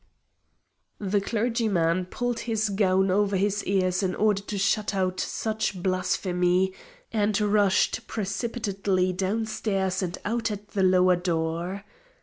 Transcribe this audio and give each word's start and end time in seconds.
The 0.97 1.21
clergyman 1.21 2.07
pulled 2.07 2.39
his 2.49 2.69
gown 2.69 3.11
over 3.11 3.37
his 3.37 3.63
ears 3.65 4.01
in 4.01 4.15
order 4.15 4.41
to 4.41 4.57
shut 4.57 4.95
out 4.95 5.19
such 5.19 5.83
blasphemy, 5.83 6.73
and 7.11 7.39
rushed 7.39 8.07
precipitately 8.07 9.13
down 9.13 9.45
stairs 9.45 10.01
and 10.01 10.17
out 10.25 10.49
at 10.49 10.69
the 10.69 10.81
lower 10.81 11.17
door. 11.17 11.85